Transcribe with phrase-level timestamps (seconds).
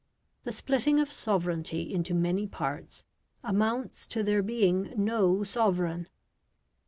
[0.45, 3.03] The splitting of sovereignty into many parts
[3.43, 6.07] amounts to there being no sovereign.